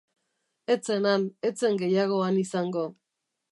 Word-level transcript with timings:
Ez 0.75 0.77
zen 0.91 1.05
han, 1.09 1.27
ez 1.51 1.53
zen 1.65 1.79
gehiago 1.83 2.25
han 2.29 2.43
izango. 2.47 2.89